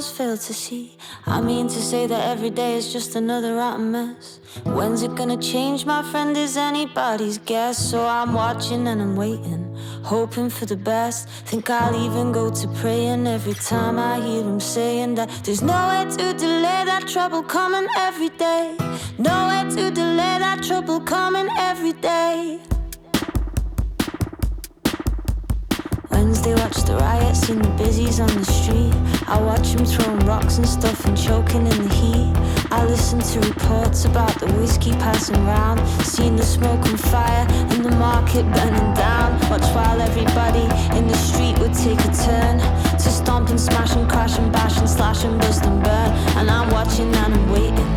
fail 0.02 0.38
to 0.38 0.54
see. 0.54 0.98
I 1.26 1.40
mean 1.42 1.68
to 1.68 1.82
say 1.82 2.08
that 2.08 2.28
every 2.30 2.50
day 2.50 2.76
is 2.76 2.92
just 2.92 3.16
another 3.16 3.56
rotten 3.56 3.92
mess. 3.92 4.40
When's 4.64 5.04
it 5.04 5.16
gonna 5.16 5.38
change, 5.38 5.86
my 5.86 6.02
friend? 6.12 6.36
Is 6.36 6.58
anybody's 6.58 7.38
guess? 7.38 7.78
So 7.78 8.06
I'm 8.06 8.34
watching 8.34 8.88
and 8.88 9.02
I'm 9.02 9.16
waiting, 9.16 9.76
hoping 10.04 10.50
for 10.50 10.66
the 10.66 10.76
best. 10.76 11.30
Think 11.46 11.70
I'll 11.70 11.96
even 12.06 12.32
go 12.32 12.50
to 12.50 12.68
praying 12.80 13.28
every 13.28 13.54
time 13.54 14.00
I 14.00 14.20
hear 14.20 14.44
him 14.44 14.60
saying 14.60 15.16
that 15.16 15.30
there's 15.44 15.62
nowhere 15.62 16.06
to 16.06 16.34
delay 16.34 16.84
that 16.86 17.08
trouble 17.08 17.44
coming 17.44 17.88
every 17.98 18.30
day. 18.30 18.76
Nowhere 19.18 19.70
to 19.70 19.92
delay 19.92 20.38
that 20.40 20.64
trouble 20.64 21.00
coming 21.02 21.48
every 21.58 21.94
day. 21.94 22.60
Wednesday, 26.34 26.56
watch 26.56 26.82
the 26.86 26.96
riots 26.96 27.48
and 27.50 27.64
the 27.64 27.70
busies 27.84 28.20
on 28.20 28.28
the 28.34 28.44
street. 28.44 28.92
I 29.28 29.40
watch 29.40 29.74
them 29.74 29.86
throwing 29.86 30.26
rocks 30.26 30.58
and 30.58 30.68
stuff 30.68 31.06
and 31.06 31.16
choking 31.16 31.68
in 31.68 31.78
the 31.88 31.94
heat. 31.94 32.34
I 32.72 32.84
listen 32.86 33.20
to 33.20 33.40
reports 33.48 34.06
about 34.06 34.40
the 34.40 34.48
whiskey 34.54 34.94
passing 34.94 35.36
round, 35.46 35.80
seeing 36.02 36.36
the 36.36 36.42
smoke 36.42 36.84
and 36.88 37.00
fire 37.00 37.46
and 37.70 37.86
the 37.86 37.92
market 37.92 38.52
burning 38.52 38.94
down. 38.96 39.40
Watch 39.52 39.70
while 39.76 40.02
everybody 40.02 40.66
in 40.98 41.08
the 41.08 41.18
street 41.18 41.60
would 41.60 41.76
take 41.76 42.00
a 42.02 42.12
turn 42.26 42.58
to 42.98 43.10
stomp 43.12 43.50
and 43.50 43.62
smash 43.62 43.96
and 43.96 44.10
crash 44.10 44.40
and 44.40 44.52
bash 44.52 44.80
and 44.80 44.90
slash 44.90 45.24
and 45.26 45.40
bust 45.40 45.64
and 45.66 45.84
burn. 45.84 46.10
And 46.38 46.50
I'm 46.50 46.72
watching 46.72 47.14
and 47.14 47.36
I'm 47.36 47.52
waiting, 47.52 47.92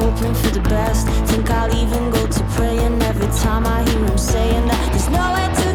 hoping 0.00 0.34
for 0.36 0.48
the 0.48 0.64
best. 0.66 1.08
Think 1.28 1.50
I'll 1.50 1.74
even 1.76 2.10
go 2.10 2.26
to 2.26 2.42
praying 2.56 3.02
every 3.02 3.28
time 3.42 3.66
I 3.66 3.82
hear 3.82 4.02
him 4.06 4.16
saying 4.16 4.66
that 4.66 4.80
there's 4.92 5.10
nowhere 5.10 5.52
to 5.60 5.71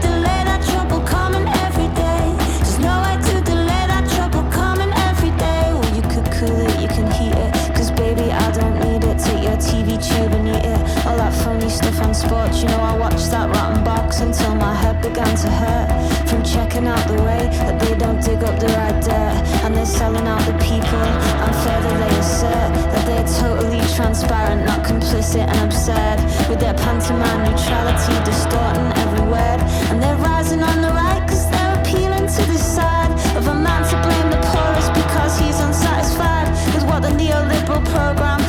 stuff 11.77 12.01
on 12.01 12.13
sports, 12.13 12.61
you 12.61 12.67
know, 12.69 12.81
I 12.81 12.97
watched 12.97 13.29
that 13.29 13.53
rotten 13.53 13.83
box 13.83 14.21
until 14.21 14.55
my 14.55 14.73
head 14.73 14.99
began 15.01 15.33
to 15.45 15.49
hurt. 15.61 15.89
From 16.27 16.41
checking 16.43 16.87
out 16.87 17.03
the 17.07 17.21
way 17.21 17.43
that 17.65 17.79
they 17.79 17.93
don't 17.95 18.19
dig 18.19 18.43
up 18.43 18.59
the 18.59 18.67
right 18.79 18.97
dirt. 18.99 19.37
And 19.63 19.75
they're 19.75 19.85
selling 19.85 20.25
out 20.25 20.41
the 20.49 20.57
people. 20.57 21.05
Unfairly 21.45 21.93
they 22.01 22.13
assert 22.17 22.71
that 22.93 23.03
they're 23.05 23.29
totally 23.43 23.81
transparent, 23.93 24.65
not 24.65 24.81
complicit 24.83 25.45
and 25.45 25.59
absurd. 25.69 26.17
With 26.49 26.59
their 26.59 26.73
pantomime 26.73 27.45
neutrality 27.45 28.15
distorting 28.25 28.89
every 29.03 29.25
word. 29.29 29.61
And 29.93 30.01
they're 30.01 30.17
rising 30.17 30.63
on 30.63 30.81
the 30.81 30.89
right 30.89 31.21
cause 31.29 31.45
they're 31.51 31.75
appealing 31.79 32.25
to 32.25 32.41
the 32.49 32.57
side 32.57 33.11
of 33.37 33.45
a 33.47 33.53
man 33.53 33.85
to 33.91 33.95
blame 34.01 34.29
the 34.33 34.41
poorest 34.49 34.89
because 34.97 35.37
he's 35.37 35.59
unsatisfied 35.59 36.49
with 36.73 36.85
what 36.89 37.01
the 37.05 37.13
neoliberal 37.13 37.85
program 37.93 38.46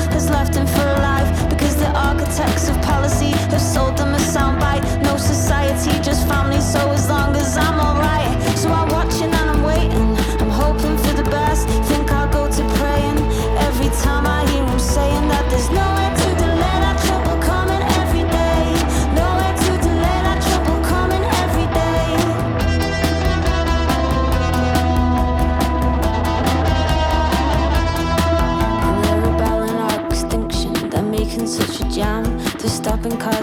architects 2.41 2.69
of 2.69 2.81
policy 2.83 3.38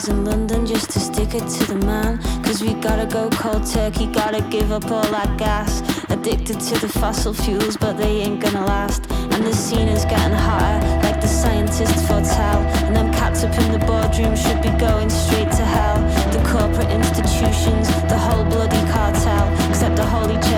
cars 0.05 0.09
in 0.09 0.25
London 0.25 0.65
just 0.65 0.89
to 0.91 0.99
stick 0.99 1.33
it 1.33 1.47
to 1.47 1.73
the 1.73 1.85
man. 1.85 2.17
Cause 2.43 2.61
we 2.61 2.73
gotta 2.73 3.05
go 3.05 3.29
cold 3.29 3.65
turkey, 3.65 4.07
gotta 4.07 4.41
give 4.49 4.71
up 4.71 4.85
all 4.91 5.07
that 5.11 5.37
gas. 5.37 5.81
Addicted 6.09 6.59
to 6.59 6.79
the 6.79 6.87
fossil 6.87 7.33
fuels, 7.33 7.77
but 7.77 7.97
they 7.97 8.21
ain't 8.21 8.41
gonna 8.41 8.65
last. 8.65 9.09
And 9.11 9.43
the 9.43 9.53
scene 9.53 9.87
is 9.87 10.05
getting 10.05 10.35
hotter, 10.35 10.79
like 11.03 11.21
the 11.21 11.27
scientists 11.27 12.01
foretell. 12.07 12.59
And 12.85 12.95
them 12.95 13.11
cats 13.13 13.43
up 13.43 13.57
in 13.57 13.71
the 13.71 13.79
boardroom 13.85 14.35
should 14.35 14.61
be 14.61 14.69
going 14.79 15.09
straight 15.09 15.51
to 15.59 15.65
hell. 15.65 15.99
The 16.31 16.41
corporate 16.49 16.91
institutions, 16.91 17.87
the 18.09 18.17
whole 18.17 18.45
bloody 18.45 18.83
cartel. 18.91 19.45
Except 19.69 19.95
the 19.95 20.05
Holy 20.05 20.35
Church 20.35 20.54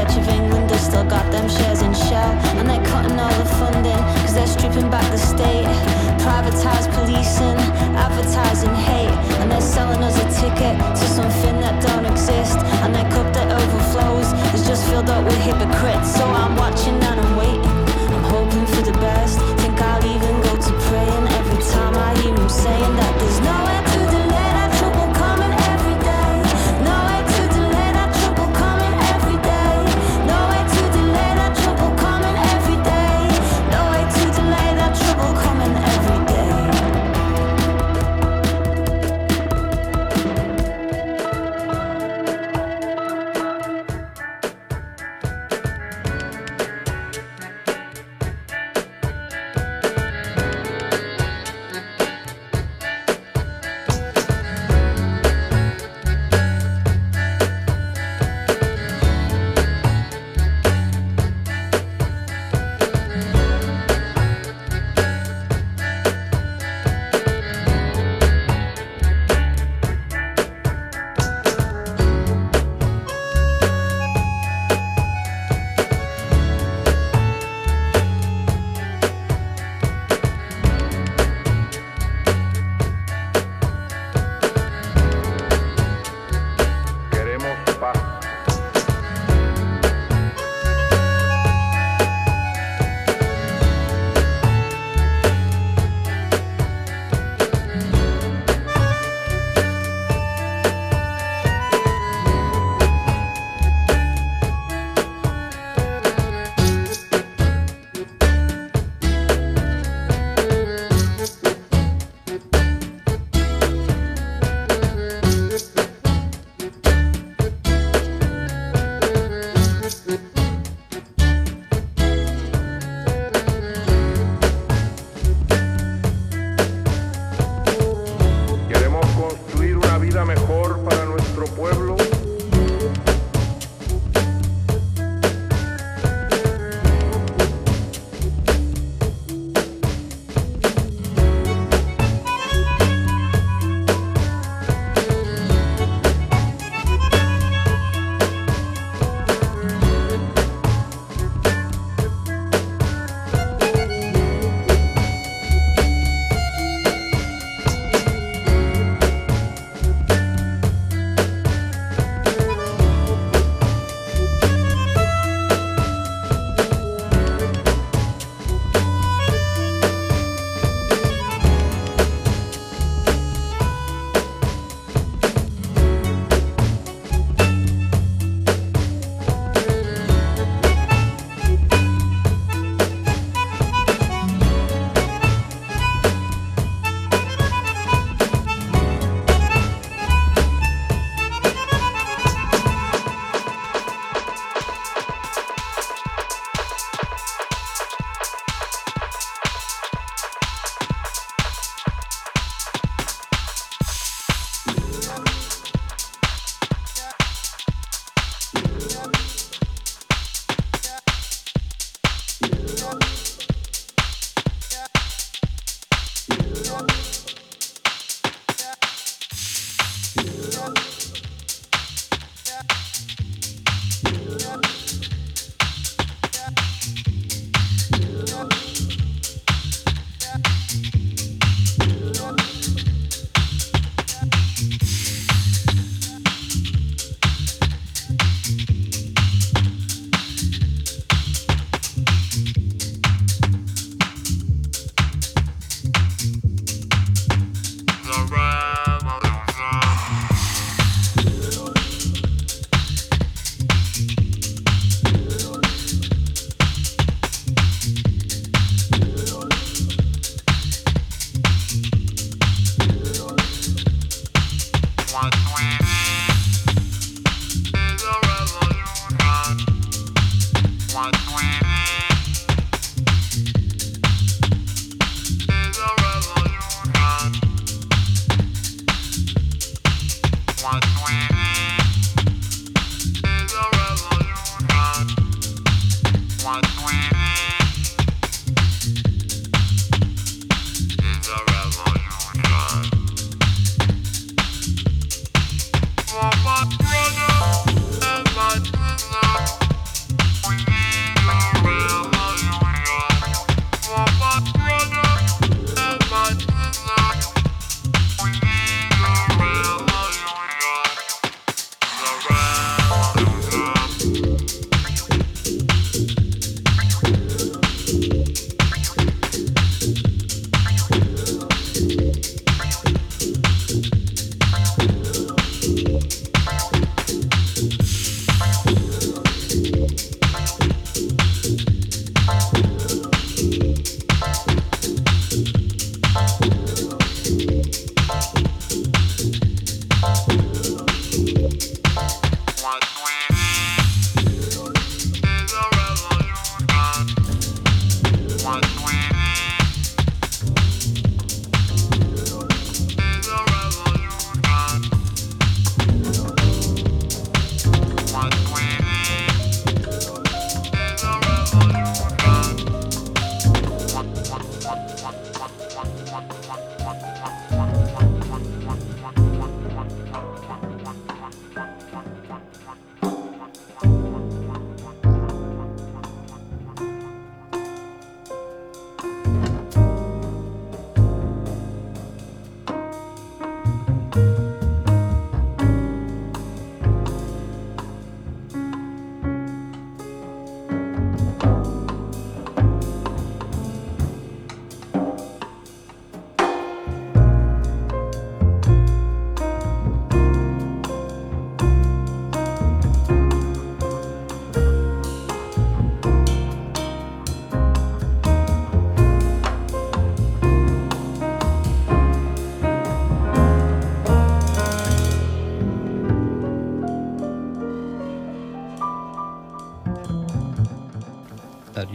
still 0.87 1.03
got 1.03 1.29
them 1.31 1.47
shares 1.49 1.81
in 1.81 1.93
Shell. 1.93 2.31
And 2.57 2.69
they're 2.69 2.85
cutting 2.85 3.19
all 3.19 3.35
the 3.43 3.49
funding, 3.59 4.01
cause 4.23 4.33
they're 4.33 4.47
stripping 4.47 4.89
back 4.89 5.05
the 5.11 5.17
state. 5.17 5.67
Privatized 6.23 6.89
policing, 6.95 7.59
advertising 8.05 8.75
hate. 8.87 9.15
And 9.39 9.51
they're 9.51 9.69
selling 9.75 10.01
us 10.01 10.15
a 10.15 10.27
ticket 10.41 10.75
to 10.99 11.05
something 11.17 11.59
that 11.59 11.75
don't 11.83 12.05
exist. 12.05 12.57
And 12.83 12.95
their 12.95 13.09
cup 13.11 13.27
that 13.35 13.51
overflows 13.51 14.29
is 14.55 14.65
just 14.65 14.87
filled 14.89 15.09
up 15.09 15.23
with 15.25 15.39
hypocrites. 15.49 16.15
So 16.15 16.23
I'm 16.23 16.55
watching 16.55 16.95
and 17.09 17.19
I'm 17.19 17.35
waiting. 17.35 17.77
I'm 18.15 18.25
hoping 18.35 18.65
for 18.73 18.83
the 18.89 18.95
best. 19.07 19.39
Think 19.59 19.79
I'll 19.81 20.05
even 20.15 20.35
go 20.47 20.53
to 20.55 20.71
praying 20.87 21.25
every 21.39 21.61
time 21.73 21.95
I 21.95 22.09
hear 22.21 22.35
him 22.35 22.49
saying 22.49 22.93
that 22.99 23.13
there's 23.19 23.39
nowhere 23.41 23.66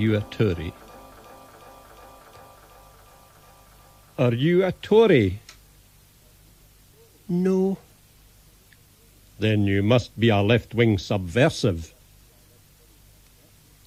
you 0.02 0.16
a 0.16 0.20
Tory? 0.20 0.74
Are 4.18 4.34
you 4.34 4.64
a 4.64 4.72
Tory? 4.72 5.38
No. 7.28 7.78
Then 9.38 9.64
you 9.64 9.82
must 9.82 10.18
be 10.18 10.28
a 10.28 10.42
left 10.42 10.74
wing 10.74 10.98
subversive. 10.98 11.94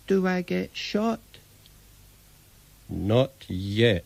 Do 0.07 0.26
I 0.26 0.41
get 0.41 0.70
shot? 0.74 1.20
Not 2.89 3.34
yet. 3.49 4.05